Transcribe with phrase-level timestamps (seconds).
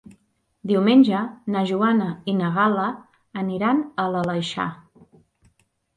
[0.69, 1.19] Diumenge
[1.55, 2.87] na Joana i na Gal·la
[3.43, 4.71] aniran a l'Aleixar.